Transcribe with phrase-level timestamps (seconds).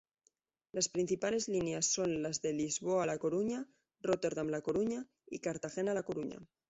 [0.71, 3.67] Las principales líneas son las de Lisboa-La Coruña,
[4.01, 6.39] Róterdam-La Coruña y Cartagena-La Coruña.